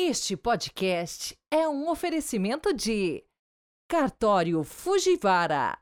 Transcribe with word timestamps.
Este 0.00 0.36
podcast 0.36 1.36
é 1.50 1.68
um 1.68 1.90
oferecimento 1.90 2.72
de 2.72 3.24
Cartório 3.90 4.62
Fujivara 4.62 5.76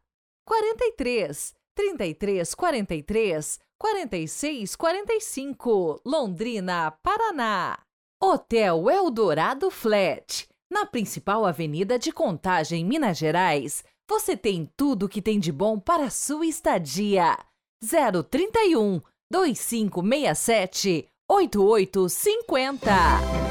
43 0.48 1.54
33 1.76 2.54
43 2.54 3.58
46 3.78 4.74
45 4.74 6.00
Londrina, 6.02 6.92
Paraná. 7.02 7.78
Hotel 8.18 8.88
Eldorado 8.88 9.70
Flat, 9.70 10.48
na 10.72 10.86
principal 10.86 11.44
avenida 11.44 11.98
de 11.98 12.10
Contagem, 12.10 12.86
Minas 12.86 13.18
Gerais. 13.18 13.84
Você 14.08 14.34
tem 14.34 14.72
tudo 14.78 15.10
que 15.10 15.20
tem 15.20 15.38
de 15.38 15.52
bom 15.52 15.78
para 15.78 16.04
a 16.04 16.10
sua 16.10 16.46
estadia. 16.46 17.36
031 17.84 19.02
2567 19.30 21.06
8850. 21.28 23.45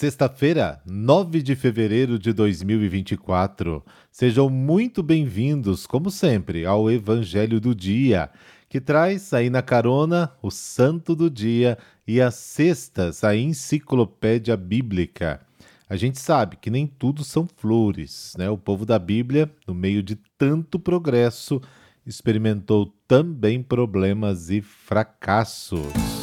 Sexta-feira, 0.00 0.80
9 0.86 1.42
de 1.42 1.54
fevereiro 1.54 2.18
de 2.18 2.32
2024. 2.32 3.84
Sejam 4.10 4.48
muito 4.48 5.02
bem-vindos, 5.02 5.86
como 5.86 6.10
sempre, 6.10 6.64
ao 6.64 6.90
Evangelho 6.90 7.60
do 7.60 7.74
Dia, 7.74 8.30
que 8.66 8.80
traz 8.80 9.34
aí 9.34 9.50
na 9.50 9.60
carona 9.60 10.32
o 10.40 10.50
Santo 10.50 11.14
do 11.14 11.28
Dia 11.28 11.76
e 12.06 12.18
as 12.18 12.34
sextas, 12.36 13.22
a 13.22 13.36
Enciclopédia 13.36 14.56
Bíblica. 14.56 15.42
A 15.86 15.96
gente 15.96 16.18
sabe 16.18 16.56
que 16.56 16.70
nem 16.70 16.86
tudo 16.86 17.22
são 17.22 17.46
flores, 17.58 18.32
né? 18.38 18.48
O 18.48 18.56
povo 18.56 18.86
da 18.86 18.98
Bíblia, 18.98 19.50
no 19.66 19.74
meio 19.74 20.02
de 20.02 20.16
tanto 20.38 20.78
progresso, 20.78 21.60
experimentou 22.06 22.86
também 23.06 23.62
problemas 23.62 24.48
e 24.48 24.62
fracassos. 24.62 26.19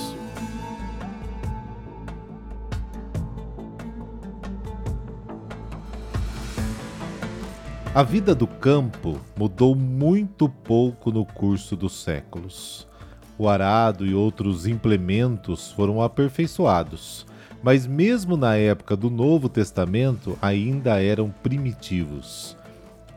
A 7.97 8.03
vida 8.03 8.35
do 8.35 8.45
campo 8.45 9.19
mudou 9.35 9.73
muito 9.73 10.47
pouco 10.47 11.11
no 11.11 11.25
curso 11.25 11.75
dos 11.75 12.03
séculos. 12.03 12.87
O 13.39 13.49
arado 13.49 14.05
e 14.05 14.13
outros 14.13 14.67
implementos 14.67 15.71
foram 15.71 15.99
aperfeiçoados, 15.99 17.25
mas 17.63 17.87
mesmo 17.87 18.37
na 18.37 18.55
época 18.55 18.95
do 18.95 19.09
Novo 19.09 19.49
Testamento 19.49 20.37
ainda 20.39 21.01
eram 21.01 21.31
primitivos. 21.41 22.55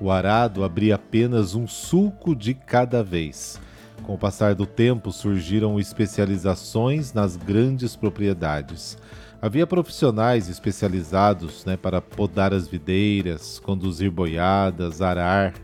O 0.01 0.11
arado 0.11 0.65
abria 0.65 0.95
apenas 0.95 1.55
um 1.55 1.67
sulco 1.67 2.35
de 2.35 2.55
cada 2.55 3.05
vez. 3.05 3.61
Com 4.05 4.15
o 4.15 4.19
passar 4.19 4.55
do 4.55 4.65
tempo 4.65 5.13
surgiram 5.13 5.79
especializações 5.79 7.13
nas 7.13 7.37
grandes 7.37 7.97
propriedades 7.97 8.97
Havia 9.43 9.67
profissionais 9.67 10.51
especializados 10.51 11.65
né, 11.65 11.75
para 11.75 12.03
podar 12.03 12.53
as 12.53 12.69
videiras, 12.69 13.59
conduzir 13.59 14.11
boiadas, 14.11 15.01
arar. 15.01 15.55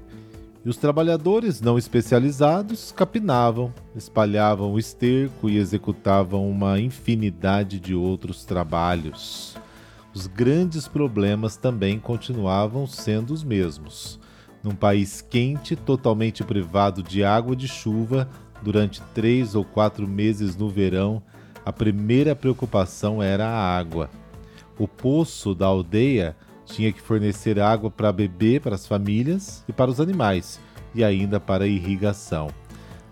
E 0.64 0.68
os 0.68 0.78
trabalhadores 0.78 1.60
não 1.60 1.76
especializados 1.76 2.90
capinavam, 2.90 3.72
espalhavam 3.94 4.72
o 4.72 4.78
esterco 4.78 5.50
e 5.50 5.58
executavam 5.58 6.48
uma 6.48 6.80
infinidade 6.80 7.78
de 7.78 7.94
outros 7.94 8.46
trabalhos. 8.46 9.56
Os 10.14 10.26
grandes 10.26 10.88
problemas 10.88 11.58
também 11.58 11.98
continuavam 11.98 12.86
sendo 12.86 13.34
os 13.34 13.44
mesmos. 13.44 14.18
Num 14.62 14.74
país 14.74 15.20
quente, 15.20 15.76
totalmente 15.76 16.42
privado 16.42 17.02
de 17.02 17.22
água 17.22 17.52
e 17.52 17.56
de 17.56 17.68
chuva, 17.68 18.26
durante 18.62 19.02
três 19.14 19.54
ou 19.54 19.62
quatro 19.62 20.08
meses 20.08 20.56
no 20.56 20.70
verão, 20.70 21.22
a 21.66 21.72
primeira 21.72 22.36
preocupação 22.36 23.20
era 23.20 23.44
a 23.48 23.76
água. 23.76 24.08
O 24.78 24.86
poço 24.86 25.52
da 25.52 25.66
aldeia 25.66 26.36
tinha 26.64 26.92
que 26.92 27.00
fornecer 27.00 27.58
água 27.58 27.90
para 27.90 28.12
beber 28.12 28.60
para 28.60 28.76
as 28.76 28.86
famílias 28.86 29.64
e 29.68 29.72
para 29.72 29.90
os 29.90 30.00
animais, 30.00 30.60
e 30.94 31.02
ainda 31.02 31.40
para 31.40 31.66
irrigação. 31.66 32.50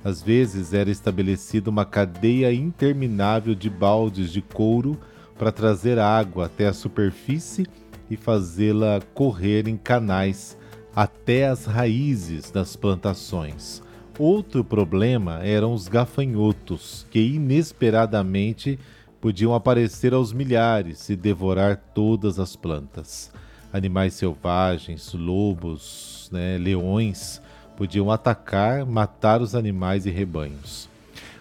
Às 0.04 0.22
vezes 0.22 0.72
era 0.72 0.88
estabelecida 0.88 1.68
uma 1.68 1.84
cadeia 1.84 2.54
interminável 2.54 3.56
de 3.56 3.68
baldes 3.68 4.30
de 4.30 4.40
couro 4.40 4.96
para 5.36 5.50
trazer 5.50 5.98
água 5.98 6.46
até 6.46 6.68
a 6.68 6.72
superfície 6.72 7.66
e 8.08 8.16
fazê-la 8.16 9.00
correr 9.14 9.66
em 9.66 9.76
canais 9.76 10.56
até 10.94 11.48
as 11.48 11.64
raízes 11.64 12.52
das 12.52 12.76
plantações. 12.76 13.82
Outro 14.18 14.62
problema 14.62 15.44
eram 15.44 15.74
os 15.74 15.88
gafanhotos, 15.88 17.04
que 17.10 17.18
inesperadamente 17.18 18.78
podiam 19.20 19.52
aparecer 19.52 20.14
aos 20.14 20.32
milhares 20.32 21.08
e 21.08 21.16
devorar 21.16 21.76
todas 21.92 22.38
as 22.38 22.54
plantas. 22.54 23.32
Animais 23.72 24.14
selvagens, 24.14 25.12
lobos, 25.14 26.28
né, 26.30 26.56
leões, 26.58 27.42
podiam 27.76 28.08
atacar, 28.08 28.86
matar 28.86 29.42
os 29.42 29.52
animais 29.56 30.06
e 30.06 30.10
rebanhos. 30.10 30.88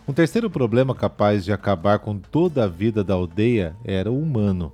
Um 0.07 0.13
terceiro 0.13 0.49
problema 0.49 0.95
capaz 0.95 1.45
de 1.45 1.53
acabar 1.53 1.99
com 1.99 2.17
toda 2.17 2.63
a 2.63 2.67
vida 2.67 3.03
da 3.03 3.13
aldeia 3.13 3.75
era 3.85 4.11
o 4.11 4.19
humano. 4.19 4.73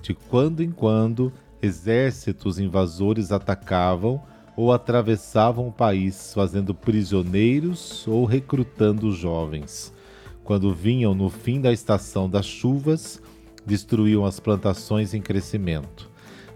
De 0.00 0.14
quando 0.14 0.62
em 0.62 0.70
quando, 0.70 1.30
exércitos 1.60 2.58
invasores 2.58 3.30
atacavam 3.30 4.22
ou 4.56 4.72
atravessavam 4.72 5.68
o 5.68 5.72
país 5.72 6.32
fazendo 6.34 6.74
prisioneiros 6.74 8.06
ou 8.06 8.24
recrutando 8.24 9.10
jovens. 9.12 9.92
Quando 10.44 10.74
vinham 10.74 11.14
no 11.14 11.30
fim 11.30 11.60
da 11.60 11.72
estação 11.72 12.28
das 12.28 12.46
chuvas, 12.46 13.20
destruíam 13.64 14.24
as 14.24 14.38
plantações 14.38 15.14
em 15.14 15.20
crescimento. 15.20 16.10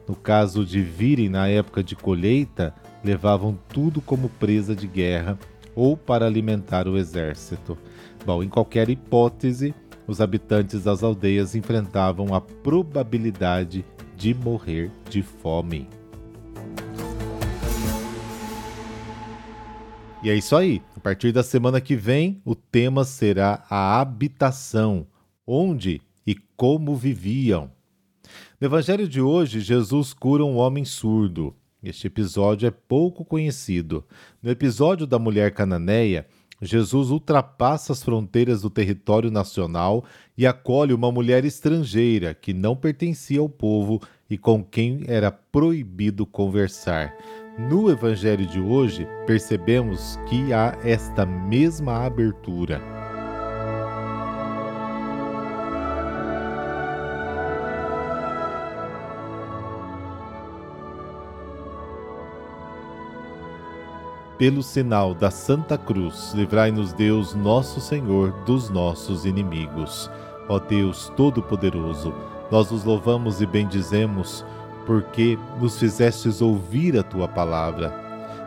No 0.06 0.14
caso 0.14 0.64
de 0.64 0.80
virem 0.82 1.28
na 1.28 1.48
época 1.48 1.82
de 1.82 1.96
colheita, 1.96 2.74
levavam 3.02 3.58
tudo 3.68 4.00
como 4.00 4.28
presa 4.28 4.74
de 4.74 4.86
guerra 4.86 5.38
ou 5.74 5.96
para 5.96 6.26
alimentar 6.26 6.88
o 6.88 6.96
exército. 6.96 7.78
Bom, 8.24 8.42
em 8.42 8.48
qualquer 8.48 8.88
hipótese, 8.88 9.74
os 10.06 10.20
habitantes 10.20 10.84
das 10.84 11.02
aldeias 11.02 11.54
enfrentavam 11.54 12.34
a 12.34 12.40
probabilidade 12.40 13.84
de 14.16 14.34
morrer 14.34 14.90
de 15.08 15.22
fome. 15.22 15.97
E 20.20 20.30
é 20.30 20.34
isso 20.34 20.56
aí. 20.56 20.82
A 20.96 21.00
partir 21.00 21.30
da 21.30 21.44
semana 21.44 21.80
que 21.80 21.94
vem, 21.94 22.42
o 22.44 22.54
tema 22.54 23.04
será 23.04 23.64
a 23.70 24.00
habitação, 24.00 25.06
onde 25.46 26.02
e 26.26 26.34
como 26.56 26.96
viviam. 26.96 27.70
No 28.60 28.66
evangelho 28.66 29.08
de 29.08 29.20
hoje, 29.20 29.60
Jesus 29.60 30.12
cura 30.12 30.44
um 30.44 30.56
homem 30.56 30.84
surdo. 30.84 31.54
Este 31.80 32.08
episódio 32.08 32.66
é 32.66 32.70
pouco 32.70 33.24
conhecido. 33.24 34.04
No 34.42 34.50
episódio 34.50 35.06
da 35.06 35.20
mulher 35.20 35.52
cananeia, 35.54 36.26
Jesus 36.60 37.10
ultrapassa 37.10 37.92
as 37.92 38.02
fronteiras 38.02 38.62
do 38.62 38.70
território 38.70 39.30
nacional 39.30 40.04
e 40.36 40.44
acolhe 40.44 40.92
uma 40.92 41.12
mulher 41.12 41.44
estrangeira 41.44 42.34
que 42.34 42.52
não 42.52 42.74
pertencia 42.74 43.38
ao 43.38 43.48
povo 43.48 44.02
e 44.28 44.36
com 44.36 44.64
quem 44.64 45.04
era 45.06 45.30
proibido 45.30 46.26
conversar. 46.26 47.14
No 47.58 47.90
Evangelho 47.90 48.46
de 48.46 48.60
hoje, 48.60 49.08
percebemos 49.26 50.16
que 50.28 50.52
há 50.52 50.78
esta 50.84 51.26
mesma 51.26 52.06
abertura. 52.06 52.80
Pelo 64.38 64.62
sinal 64.62 65.12
da 65.12 65.32
Santa 65.32 65.76
Cruz, 65.76 66.32
livrai-nos 66.36 66.92
Deus, 66.92 67.34
nosso 67.34 67.80
Senhor, 67.80 68.30
dos 68.44 68.70
nossos 68.70 69.24
inimigos. 69.24 70.08
Ó 70.48 70.60
Deus 70.60 71.12
Todo-Poderoso, 71.16 72.14
nós 72.52 72.70
os 72.70 72.84
louvamos 72.84 73.40
e 73.40 73.46
bendizemos 73.46 74.46
porque 74.88 75.38
nos 75.60 75.78
fizestes 75.78 76.40
ouvir 76.40 76.98
a 76.98 77.02
tua 77.02 77.28
palavra. 77.28 77.92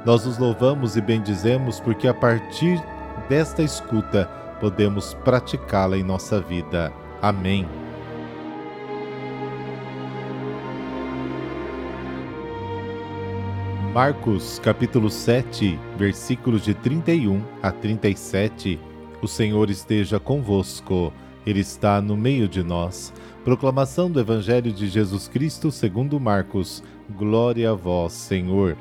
Nós 0.03 0.25
os 0.25 0.39
louvamos 0.39 0.97
e 0.97 1.01
bendizemos 1.01 1.79
porque 1.79 2.07
a 2.07 2.15
partir 2.15 2.83
desta 3.29 3.61
escuta 3.61 4.25
podemos 4.59 5.13
praticá-la 5.23 5.95
em 5.95 6.03
nossa 6.03 6.41
vida. 6.41 6.91
Amém. 7.21 7.67
Marcos 13.93 14.57
capítulo 14.63 15.11
7, 15.11 15.79
versículos 15.95 16.63
de 16.63 16.73
31 16.73 17.39
a 17.61 17.71
37. 17.71 18.79
O 19.21 19.27
Senhor 19.27 19.69
esteja 19.69 20.19
convosco. 20.19 21.13
Ele 21.45 21.59
está 21.59 22.01
no 22.01 22.15
meio 22.15 22.47
de 22.47 22.61
nós. 22.61 23.13
Proclamação 23.43 24.09
do 24.09 24.19
Evangelho 24.19 24.71
de 24.71 24.87
Jesus 24.87 25.27
Cristo 25.27 25.71
segundo 25.71 26.19
Marcos. 26.19 26.83
Glória 27.17 27.71
a 27.71 27.73
vós, 27.73 28.13
Senhor. 28.13 28.77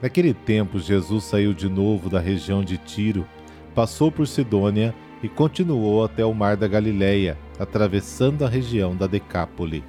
Naquele 0.00 0.34
tempo, 0.34 0.78
Jesus 0.78 1.24
saiu 1.24 1.52
de 1.52 1.68
novo 1.68 2.08
da 2.08 2.20
região 2.20 2.62
de 2.62 2.78
Tiro, 2.78 3.26
passou 3.74 4.12
por 4.12 4.26
Sidônia 4.26 4.94
e 5.22 5.28
continuou 5.28 6.04
até 6.04 6.24
o 6.24 6.34
mar 6.34 6.56
da 6.56 6.68
Galileia, 6.68 7.38
atravessando 7.58 8.44
a 8.44 8.48
região 8.48 8.94
da 8.94 9.06
Decápole. 9.06 9.82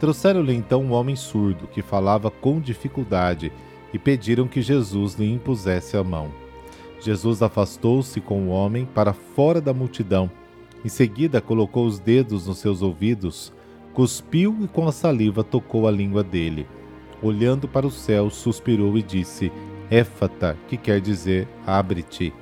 Trouxeram-lhe 0.00 0.54
então 0.54 0.82
um 0.82 0.92
homem 0.92 1.14
surdo 1.14 1.66
que 1.66 1.82
falava 1.82 2.30
com 2.30 2.60
dificuldade 2.60 3.52
e 3.92 3.98
pediram 3.98 4.48
que 4.48 4.60
Jesus 4.60 5.14
lhe 5.14 5.30
impusesse 5.30 5.96
a 5.96 6.02
mão. 6.02 6.30
Jesus 7.00 7.42
afastou-se 7.42 8.20
com 8.20 8.46
o 8.46 8.48
homem 8.48 8.86
para 8.86 9.12
fora 9.12 9.60
da 9.60 9.72
multidão. 9.72 10.30
Em 10.86 10.88
seguida, 10.88 11.40
colocou 11.40 11.84
os 11.84 11.98
dedos 11.98 12.46
nos 12.46 12.58
seus 12.58 12.80
ouvidos, 12.80 13.52
cuspiu 13.92 14.56
e 14.62 14.68
com 14.68 14.86
a 14.86 14.92
saliva 14.92 15.42
tocou 15.42 15.88
a 15.88 15.90
língua 15.90 16.22
dele. 16.22 16.64
Olhando 17.20 17.66
para 17.66 17.84
o 17.84 17.90
céu, 17.90 18.30
suspirou 18.30 18.96
e 18.96 19.02
disse: 19.02 19.50
Éfata, 19.90 20.56
que 20.68 20.76
quer 20.76 21.00
dizer 21.00 21.48
abre-te. 21.66 22.32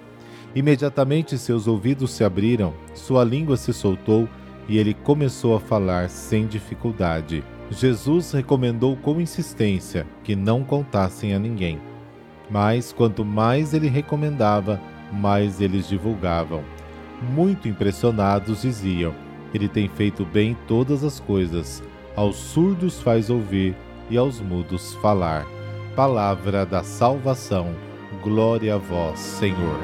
Imediatamente 0.54 1.38
seus 1.38 1.66
ouvidos 1.66 2.10
se 2.10 2.22
abriram, 2.22 2.74
sua 2.92 3.24
língua 3.24 3.56
se 3.56 3.72
soltou 3.72 4.28
e 4.68 4.76
ele 4.76 4.92
começou 4.92 5.56
a 5.56 5.60
falar 5.60 6.10
sem 6.10 6.46
dificuldade. 6.46 7.42
Jesus 7.70 8.32
recomendou 8.32 8.94
com 8.94 9.22
insistência 9.22 10.06
que 10.22 10.36
não 10.36 10.62
contassem 10.62 11.32
a 11.32 11.38
ninguém. 11.38 11.80
Mas 12.50 12.92
quanto 12.92 13.24
mais 13.24 13.72
ele 13.72 13.88
recomendava, 13.88 14.78
mais 15.10 15.62
eles 15.62 15.88
divulgavam. 15.88 16.62
Muito 17.32 17.68
impressionados 17.68 18.62
diziam: 18.62 19.14
Ele 19.52 19.68
tem 19.68 19.88
feito 19.88 20.24
bem 20.24 20.56
todas 20.66 21.02
as 21.02 21.20
coisas. 21.20 21.82
Aos 22.14 22.36
surdos 22.36 23.00
faz 23.00 23.30
ouvir 23.30 23.74
e 24.10 24.16
aos 24.16 24.40
mudos 24.40 24.94
falar. 24.96 25.46
Palavra 25.96 26.66
da 26.66 26.82
salvação. 26.82 27.74
Glória 28.22 28.74
a 28.74 28.78
vós, 28.78 29.18
Senhor. 29.18 29.78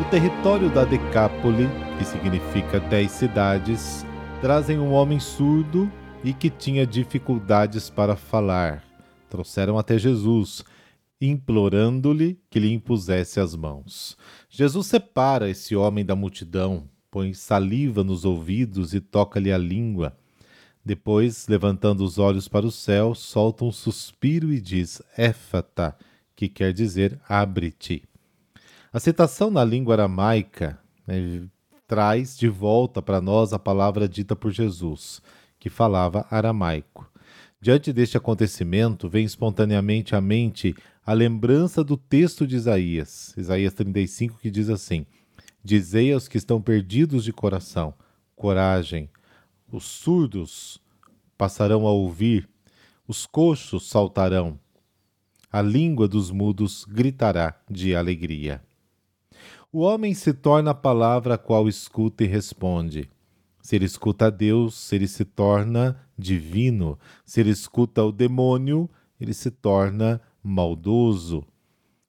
O 0.00 0.04
território 0.10 0.70
da 0.70 0.84
Decápole, 0.84 1.68
que 1.98 2.04
significa 2.04 2.80
dez 2.80 3.10
cidades, 3.10 4.04
trazem 4.40 4.78
um 4.78 4.92
homem 4.92 5.20
surdo 5.20 5.90
e 6.24 6.32
que 6.32 6.50
tinha 6.50 6.86
dificuldades 6.86 7.90
para 7.90 8.16
falar. 8.16 8.82
Trouxeram 9.28 9.78
até 9.78 9.98
Jesus, 9.98 10.64
implorando-lhe 11.20 12.40
que 12.48 12.58
lhe 12.58 12.72
impusesse 12.72 13.38
as 13.38 13.54
mãos. 13.54 14.16
Jesus 14.48 14.86
separa 14.86 15.50
esse 15.50 15.76
homem 15.76 16.04
da 16.04 16.16
multidão, 16.16 16.88
põe 17.10 17.34
saliva 17.34 18.02
nos 18.02 18.24
ouvidos 18.24 18.94
e 18.94 19.00
toca-lhe 19.00 19.52
a 19.52 19.58
língua. 19.58 20.16
Depois, 20.84 21.46
levantando 21.46 22.02
os 22.02 22.18
olhos 22.18 22.48
para 22.48 22.66
o 22.66 22.70
céu, 22.70 23.14
solta 23.14 23.64
um 23.64 23.72
suspiro 23.72 24.52
e 24.52 24.60
diz: 24.60 25.02
Éfata, 25.16 25.96
que 26.34 26.48
quer 26.48 26.72
dizer 26.72 27.20
abre-te. 27.28 28.02
A 28.92 28.98
citação 28.98 29.50
na 29.50 29.62
língua 29.62 29.94
aramaica 29.94 30.78
né, 31.06 31.42
traz 31.86 32.36
de 32.38 32.48
volta 32.48 33.02
para 33.02 33.20
nós 33.20 33.52
a 33.52 33.58
palavra 33.58 34.08
dita 34.08 34.34
por 34.34 34.50
Jesus 34.50 35.20
que 35.58 35.68
falava 35.68 36.26
aramaico. 36.30 37.09
Diante 37.62 37.92
deste 37.92 38.16
acontecimento, 38.16 39.06
vem 39.06 39.26
espontaneamente 39.26 40.16
à 40.16 40.20
mente 40.20 40.74
a 41.04 41.12
lembrança 41.12 41.84
do 41.84 41.94
texto 41.94 42.46
de 42.46 42.56
Isaías, 42.56 43.34
Isaías 43.36 43.74
35, 43.74 44.38
que 44.38 44.50
diz 44.50 44.70
assim: 44.70 45.04
Dizei 45.62 46.10
aos 46.10 46.26
que 46.26 46.38
estão 46.38 46.62
perdidos 46.62 47.22
de 47.22 47.34
coração, 47.34 47.92
coragem, 48.34 49.10
os 49.70 49.84
surdos 49.84 50.80
passarão 51.36 51.86
a 51.86 51.92
ouvir, 51.92 52.48
os 53.06 53.26
coxos 53.26 53.90
saltarão, 53.90 54.58
a 55.52 55.60
língua 55.60 56.08
dos 56.08 56.30
mudos 56.30 56.86
gritará 56.86 57.60
de 57.70 57.94
alegria. 57.94 58.62
O 59.70 59.80
homem 59.80 60.14
se 60.14 60.32
torna 60.32 60.70
a 60.70 60.74
palavra 60.74 61.34
a 61.34 61.38
qual 61.38 61.68
escuta 61.68 62.24
e 62.24 62.26
responde. 62.26 63.10
Se 63.70 63.76
ele 63.76 63.84
escuta 63.84 64.26
a 64.26 64.30
Deus, 64.30 64.92
ele 64.92 65.06
se 65.06 65.24
torna 65.24 65.96
divino. 66.18 66.98
Se 67.24 67.38
ele 67.38 67.50
escuta 67.50 68.02
o 68.02 68.10
demônio, 68.10 68.90
ele 69.20 69.32
se 69.32 69.48
torna 69.48 70.20
maldoso. 70.42 71.44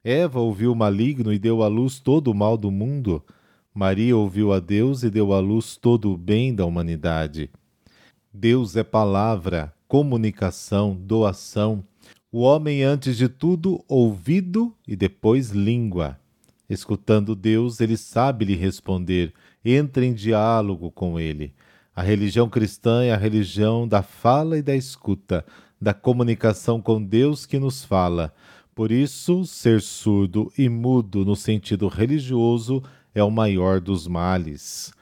Eva 0.04 0.40
ouviu 0.40 0.72
o 0.72 0.76
maligno 0.76 1.32
e 1.32 1.38
deu 1.38 1.62
à 1.62 1.68
luz 1.68 2.00
todo 2.00 2.32
o 2.32 2.34
mal 2.34 2.58
do 2.58 2.72
mundo. 2.72 3.24
Maria 3.72 4.18
ouviu 4.18 4.52
a 4.52 4.60
Deus 4.60 5.04
e 5.04 5.12
deu 5.12 5.34
à 5.34 5.40
luz 5.40 5.78
todo 5.78 6.12
o 6.12 6.18
bem 6.18 6.52
da 6.56 6.66
humanidade. 6.66 7.48
Deus 8.34 8.76
é 8.76 8.84
palavra, 8.84 9.72
comunicação, 9.88 10.98
doação. 11.00 11.84
O 12.32 12.40
homem, 12.40 12.82
antes 12.82 13.16
de 13.16 13.30
tudo, 13.30 13.86
ouvido 13.88 14.74
e 14.88 14.96
depois 14.96 15.52
língua. 15.52 16.20
Escutando 16.68 17.36
Deus, 17.36 17.80
ele 17.82 17.98
sabe 17.98 18.46
lhe 18.46 18.56
responder, 18.56 19.32
entra 19.64 20.06
em 20.06 20.14
diálogo 20.14 20.92
com 20.92 21.20
ele. 21.20 21.54
A 21.96 22.02
religião 22.02 22.50
cristã 22.50 23.04
é 23.04 23.12
a 23.12 23.18
religião 23.18 23.88
da 23.88 24.02
fala 24.02 24.58
e 24.58 24.62
da 24.62 24.76
escuta, 24.76 25.46
da 25.80 25.94
comunicação 25.94 26.82
com 26.82 27.04
Deus 27.04 27.46
que 27.46 27.60
nos 27.60 27.84
fala. 27.84 28.34
Por 28.74 28.92
isso, 28.92 29.46
ser 29.46 29.82
surdo 29.82 30.52
e 30.58 30.70
mudo 30.70 31.26
no 31.26 31.36
sentido 31.36 31.88
religioso 31.88 32.82
é 33.14 33.24
o 33.24 33.30
maior 33.30 33.80
dos 33.82 34.08
males. 34.08 34.94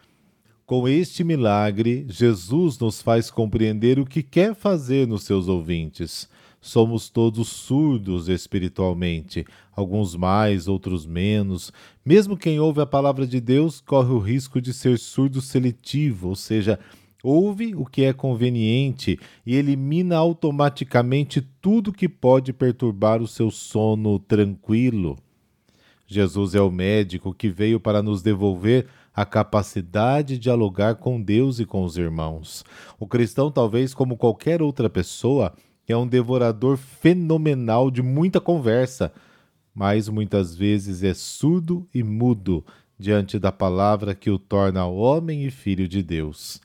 Com 0.66 0.88
este 0.88 1.24
milagre, 1.24 2.06
Jesus 2.10 2.78
nos 2.80 3.02
faz 3.02 3.30
compreender 3.30 4.00
o 4.00 4.06
que 4.06 4.22
quer 4.24 4.56
fazer 4.56 5.08
nos 5.08 5.24
seus 5.24 5.48
ouvintes 5.48 6.30
somos 6.62 7.10
todos 7.10 7.48
surdos 7.48 8.28
espiritualmente, 8.28 9.46
alguns 9.76 10.16
mais, 10.16 10.68
outros 10.68 11.06
menos. 11.06 11.72
Mesmo 12.06 12.38
quem 12.38 12.60
ouve 12.60 12.82
a 12.82 12.86
palavra 12.86 13.26
de 13.26 13.40
Deus 13.40 13.80
corre 13.80 14.12
o 14.12 14.20
risco 14.20 14.62
de 14.62 14.74
ser 14.74 15.00
surdo 15.00 15.42
seletivo, 15.42 16.30
ou 16.30 16.36
seja, 16.36 16.80
ouve 17.24 17.76
o 17.76 17.86
que 17.86 18.04
é 18.04 18.14
conveniente 18.14 19.20
e 19.46 19.56
elimina 19.56 20.18
automaticamente 20.18 21.42
tudo 21.62 21.94
que 21.94 22.10
pode 22.10 22.52
perturbar 22.54 23.22
o 23.22 23.28
seu 23.28 23.50
sono 23.52 24.20
tranquilo. 24.20 25.18
Jesus 26.08 26.56
é 26.56 26.62
o 26.62 26.72
médico 26.72 27.34
que 27.34 27.50
veio 27.50 27.80
para 27.80 28.02
nos 28.02 28.24
devolver 28.24 28.88
a 29.14 29.26
capacidade 29.26 30.36
de 30.36 30.40
dialogar 30.40 30.96
com 30.96 31.22
Deus 31.22 31.60
e 31.60 31.66
com 31.66 31.84
os 31.84 31.98
irmãos. 31.98 32.64
O 33.00 33.06
cristão, 33.06 33.52
talvez 33.52 33.94
como 33.94 34.18
qualquer 34.18 34.62
outra 34.62 34.90
pessoa, 34.90 35.54
é 35.92 35.98
um 35.98 36.08
devorador 36.08 36.78
fenomenal 36.78 37.90
de 37.90 38.02
muita 38.02 38.40
conversa, 38.40 39.12
mas 39.74 40.08
muitas 40.08 40.56
vezes 40.56 41.04
é 41.04 41.14
surdo 41.14 41.88
e 41.94 42.04
mudo 42.04 42.64
diante 42.98 43.40
da 43.40 43.52
palavra 43.52 44.14
que 44.14 44.30
o 44.30 44.38
torna 44.38 44.86
homem 44.86 45.46
e 45.46 45.52
filho 45.52 45.88
de 45.88 46.04
Deus. 46.04 46.62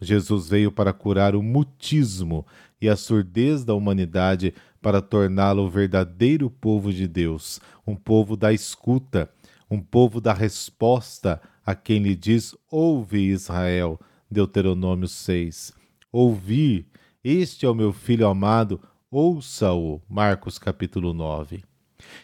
Jesus 0.00 0.48
veio 0.48 0.70
para 0.70 0.92
curar 0.92 1.34
o 1.34 1.42
mutismo 1.42 2.46
e 2.80 2.88
a 2.88 2.96
surdez 2.96 3.64
da 3.64 3.74
humanidade 3.74 4.54
para 4.80 5.02
torná-lo 5.02 5.64
o 5.64 5.70
verdadeiro 5.70 6.48
povo 6.48 6.92
de 6.92 7.06
Deus, 7.06 7.60
um 7.86 7.94
povo 7.94 8.36
da 8.36 8.52
escuta, 8.52 9.30
um 9.70 9.80
povo 9.80 10.20
da 10.20 10.32
resposta 10.32 11.40
a 11.66 11.74
quem 11.74 11.98
lhe 11.98 12.14
diz: 12.16 12.54
Ouve 12.70 13.30
Israel. 13.30 14.00
Deuteronômio 14.30 15.08
6. 15.08 15.72
Ouvir 16.12 16.86
este 17.22 17.66
é 17.66 17.68
o 17.68 17.74
meu 17.74 17.92
filho 17.92 18.26
amado, 18.26 18.80
ouça-o. 19.10 20.00
Marcos 20.08 20.58
capítulo 20.58 21.12
9. 21.12 21.62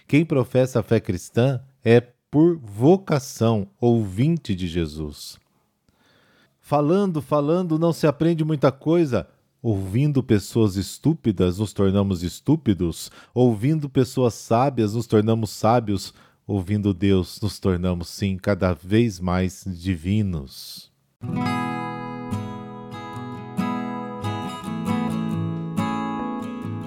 Quem 0.08 0.24
professa 0.24 0.80
a 0.80 0.82
fé 0.82 0.98
cristã 0.98 1.60
é 1.84 2.00
por 2.30 2.56
vocação 2.56 3.68
ouvinte 3.80 4.54
de 4.54 4.66
Jesus. 4.66 5.38
Falando, 6.58 7.20
falando, 7.22 7.78
não 7.78 7.92
se 7.92 8.06
aprende 8.06 8.44
muita 8.44 8.72
coisa. 8.72 9.28
Ouvindo 9.62 10.22
pessoas 10.22 10.76
estúpidas, 10.76 11.58
nos 11.58 11.72
tornamos 11.72 12.22
estúpidos. 12.22 13.10
Ouvindo 13.34 13.88
pessoas 13.88 14.34
sábias, 14.34 14.94
nos 14.94 15.06
tornamos 15.06 15.50
sábios. 15.50 16.14
Ouvindo 16.46 16.94
Deus, 16.94 17.40
nos 17.40 17.58
tornamos, 17.58 18.08
sim, 18.08 18.36
cada 18.36 18.72
vez 18.72 19.20
mais 19.20 19.64
divinos. 19.66 20.90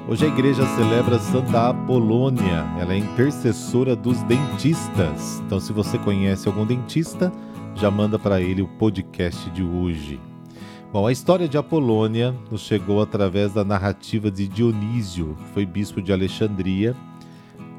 Hoje 0.09 0.25
a 0.25 0.27
igreja 0.27 0.65
celebra 0.75 1.19
Santa 1.19 1.69
Apolônia, 1.69 2.65
ela 2.79 2.95
é 2.95 2.97
intercessora 2.97 3.95
dos 3.95 4.19
dentistas. 4.23 5.39
Então, 5.45 5.59
se 5.59 5.71
você 5.71 5.99
conhece 5.99 6.47
algum 6.47 6.65
dentista, 6.65 7.31
já 7.75 7.91
manda 7.91 8.17
para 8.17 8.41
ele 8.41 8.63
o 8.63 8.67
podcast 8.67 9.47
de 9.51 9.61
hoje. 9.61 10.19
Bom, 10.91 11.05
a 11.05 11.11
história 11.11 11.47
de 11.47 11.59
Apolônia 11.59 12.35
nos 12.49 12.61
chegou 12.61 13.03
através 13.03 13.53
da 13.53 13.63
narrativa 13.63 14.31
de 14.31 14.47
Dionísio, 14.47 15.35
que 15.35 15.53
foi 15.53 15.63
bispo 15.63 16.01
de 16.01 16.11
Alexandria, 16.11 16.95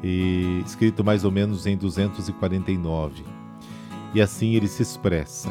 e 0.01 0.63
escrito 0.65 1.03
mais 1.03 1.25
ou 1.25 1.33
menos 1.33 1.67
em 1.67 1.77
249. 1.77 3.25
E 4.15 4.21
assim 4.21 4.55
ele 4.55 4.69
se 4.69 4.85
expressa, 4.85 5.51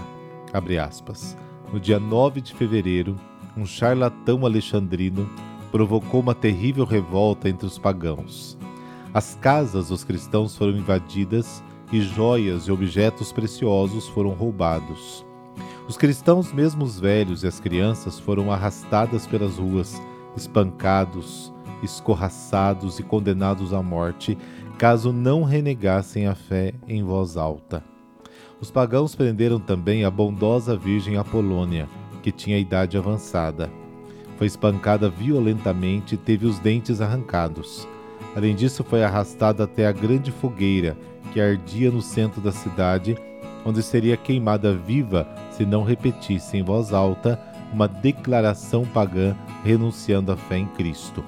abre 0.53 0.79
aspas, 0.79 1.35
no 1.73 1.77
dia 1.77 1.99
9 1.99 2.39
de 2.39 2.53
fevereiro, 2.53 3.17
um 3.57 3.65
charlatão 3.65 4.45
alexandrino 4.45 5.29
provocou 5.71 6.19
uma 6.19 6.35
terrível 6.35 6.85
revolta 6.85 7.49
entre 7.49 7.65
os 7.65 7.77
pagãos. 7.77 8.57
As 9.13 9.35
casas 9.35 9.89
dos 9.89 10.03
cristãos 10.03 10.55
foram 10.55 10.73
invadidas 10.73 11.63
e 11.91 12.01
joias 12.01 12.63
e 12.63 12.71
objetos 12.71 13.31
preciosos 13.31 14.07
foram 14.07 14.31
roubados. 14.31 15.25
Os 15.87 15.97
cristãos, 15.97 16.53
mesmo 16.53 16.83
os 16.83 16.99
velhos 16.99 17.43
e 17.43 17.47
as 17.47 17.59
crianças, 17.59 18.19
foram 18.19 18.51
arrastadas 18.51 19.25
pelas 19.25 19.57
ruas, 19.57 19.99
espancados, 20.37 21.51
escorraçados 21.81 22.99
e 22.99 23.03
condenados 23.03 23.73
à 23.73 23.81
morte, 23.81 24.37
caso 24.77 25.11
não 25.11 25.43
renegassem 25.43 26.27
a 26.27 26.35
fé 26.35 26.73
em 26.87 27.03
voz 27.03 27.35
alta. 27.35 27.83
Os 28.61 28.69
pagãos 28.69 29.15
prenderam 29.15 29.59
também 29.59 30.03
a 30.03 30.11
bondosa 30.11 30.75
Virgem 30.75 31.17
Apolônia, 31.17 31.89
que 32.21 32.31
tinha 32.31 32.59
idade 32.59 32.97
avançada. 32.97 33.71
Foi 34.39 34.47
espancada 34.47 35.09
violentamente 35.09 36.15
e 36.15 36.17
teve 36.17 36.45
os 36.45 36.59
dentes 36.59 37.01
arrancados. 37.01 37.85
Além 38.33 38.55
disso, 38.55 38.85
foi 38.85 39.03
arrastada 39.03 39.65
até 39.65 39.85
a 39.85 39.91
grande 39.91 40.31
fogueira 40.31 40.95
que 41.33 41.41
ardia 41.41 41.91
no 41.91 42.01
centro 42.01 42.39
da 42.39 42.53
cidade, 42.53 43.17
onde 43.65 43.83
seria 43.83 44.15
queimada 44.15 44.73
viva 44.73 45.27
se 45.51 45.65
não 45.65 45.83
repetisse 45.83 46.55
em 46.55 46.63
voz 46.63 46.93
alta 46.93 47.37
uma 47.73 47.85
declaração 47.85 48.85
pagã 48.85 49.35
renunciando 49.61 50.31
à 50.31 50.37
fé 50.37 50.57
em 50.57 50.67
Cristo. 50.67 51.21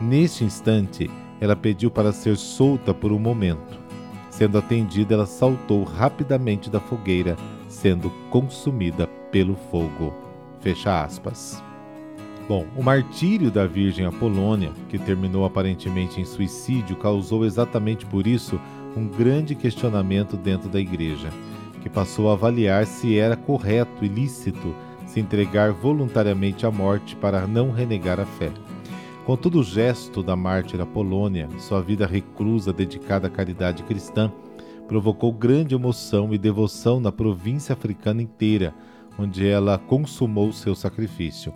Neste 0.00 0.42
instante, 0.42 1.08
ela 1.40 1.54
pediu 1.54 1.88
para 1.88 2.10
ser 2.10 2.36
solta 2.36 2.92
por 2.92 3.12
um 3.12 3.18
momento. 3.20 3.78
Sendo 4.28 4.58
atendida, 4.58 5.14
ela 5.14 5.26
saltou 5.26 5.84
rapidamente 5.84 6.68
da 6.68 6.80
fogueira, 6.80 7.36
sendo 7.68 8.10
consumida 8.28 9.06
pelo 9.30 9.54
fogo. 9.70 10.12
Fecha 10.60 11.04
aspas. 11.04 11.69
Bom, 12.50 12.66
o 12.76 12.82
martírio 12.82 13.48
da 13.48 13.64
Virgem 13.64 14.04
Apolônia, 14.04 14.72
que 14.88 14.98
terminou 14.98 15.44
aparentemente 15.44 16.20
em 16.20 16.24
suicídio, 16.24 16.96
causou 16.96 17.44
exatamente 17.44 18.04
por 18.04 18.26
isso 18.26 18.60
um 18.96 19.06
grande 19.06 19.54
questionamento 19.54 20.36
dentro 20.36 20.68
da 20.68 20.80
igreja, 20.80 21.30
que 21.80 21.88
passou 21.88 22.28
a 22.28 22.32
avaliar 22.32 22.84
se 22.86 23.16
era 23.16 23.36
correto 23.36 24.04
e 24.04 24.08
lícito 24.08 24.74
se 25.06 25.20
entregar 25.20 25.70
voluntariamente 25.70 26.66
à 26.66 26.72
morte 26.72 27.14
para 27.14 27.46
não 27.46 27.70
renegar 27.70 28.18
a 28.18 28.26
fé. 28.26 28.50
Com 29.24 29.36
todo 29.36 29.60
o 29.60 29.62
gesto 29.62 30.20
da 30.20 30.34
mártir 30.34 30.80
Apolônia, 30.80 31.48
sua 31.60 31.80
vida 31.80 32.04
reclusa 32.04 32.72
dedicada 32.72 33.28
à 33.28 33.30
caridade 33.30 33.84
cristã, 33.84 34.28
provocou 34.88 35.32
grande 35.32 35.76
emoção 35.76 36.34
e 36.34 36.36
devoção 36.36 36.98
na 36.98 37.12
província 37.12 37.74
africana 37.74 38.20
inteira, 38.20 38.74
onde 39.16 39.46
ela 39.46 39.78
consumou 39.78 40.52
seu 40.52 40.74
sacrifício. 40.74 41.54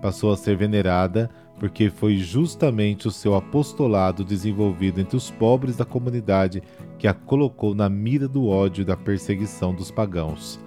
Passou 0.00 0.32
a 0.32 0.36
ser 0.36 0.56
venerada 0.56 1.30
porque 1.58 1.90
foi 1.90 2.16
justamente 2.16 3.08
o 3.08 3.10
seu 3.10 3.34
apostolado 3.34 4.24
desenvolvido 4.24 5.00
entre 5.00 5.16
os 5.16 5.30
pobres 5.30 5.76
da 5.76 5.84
comunidade 5.84 6.62
que 6.98 7.08
a 7.08 7.14
colocou 7.14 7.74
na 7.74 7.88
mira 7.88 8.28
do 8.28 8.46
ódio 8.46 8.82
e 8.82 8.84
da 8.84 8.96
perseguição 8.96 9.74
dos 9.74 9.90
pagãos. 9.90 10.60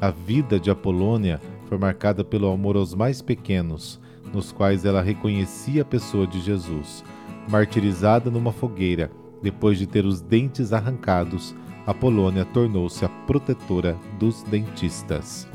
A 0.00 0.10
vida 0.10 0.58
de 0.58 0.70
Apolônia 0.70 1.40
foi 1.66 1.78
marcada 1.78 2.24
pelo 2.24 2.50
amor 2.50 2.76
aos 2.76 2.94
mais 2.94 3.22
pequenos, 3.22 4.00
nos 4.32 4.50
quais 4.50 4.84
ela 4.84 5.02
reconhecia 5.02 5.82
a 5.82 5.84
pessoa 5.84 6.26
de 6.26 6.40
Jesus. 6.40 7.04
Martirizada 7.48 8.30
numa 8.30 8.52
fogueira, 8.52 9.10
depois 9.40 9.78
de 9.78 9.86
ter 9.86 10.04
os 10.04 10.20
dentes 10.20 10.72
arrancados, 10.72 11.54
Apolônia 11.86 12.44
tornou-se 12.44 13.04
a 13.04 13.08
protetora 13.08 13.96
dos 14.18 14.42
dentistas. 14.44 15.46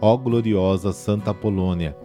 Ó 0.00 0.16
gloriosa 0.16 0.92
Santa 0.92 1.32
Apolônia, 1.32 1.96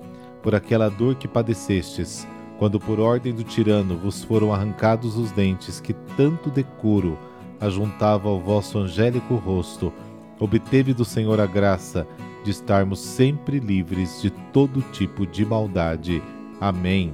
por 0.41 0.55
aquela 0.55 0.89
dor 0.89 1.15
que 1.15 1.27
padecestes, 1.27 2.27
quando 2.57 2.79
por 2.79 2.99
ordem 2.99 3.33
do 3.33 3.43
tirano 3.43 3.97
vos 3.97 4.23
foram 4.23 4.53
arrancados 4.53 5.17
os 5.17 5.31
dentes 5.31 5.79
que 5.79 5.93
tanto 5.93 6.49
decoro 6.49 7.17
ajuntava 7.59 8.29
ao 8.29 8.39
vosso 8.39 8.77
angélico 8.77 9.35
rosto, 9.35 9.91
obteve 10.39 10.93
do 10.93 11.03
Senhor 11.03 11.39
a 11.39 11.45
graça 11.45 12.07
de 12.43 12.51
estarmos 12.51 12.99
sempre 12.99 13.59
livres 13.59 14.21
de 14.21 14.29
todo 14.29 14.81
tipo 14.91 15.25
de 15.25 15.45
maldade. 15.45 16.21
Amém. 16.59 17.13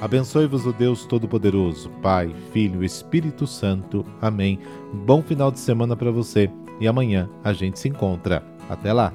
Abençoe-vos 0.00 0.64
o 0.64 0.72
Deus 0.72 1.04
Todo-Poderoso, 1.04 1.90
Pai, 2.02 2.34
Filho 2.52 2.82
Espírito 2.82 3.46
Santo. 3.46 4.04
Amém. 4.20 4.58
Bom 4.92 5.22
final 5.22 5.50
de 5.50 5.58
semana 5.58 5.94
para 5.94 6.10
você 6.10 6.50
e 6.80 6.88
amanhã 6.88 7.28
a 7.44 7.52
gente 7.52 7.78
se 7.78 7.88
encontra. 7.88 8.42
Até 8.68 8.92
lá. 8.92 9.12